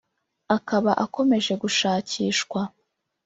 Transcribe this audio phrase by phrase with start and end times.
[0.55, 2.61] akaba akomeje gushakishwa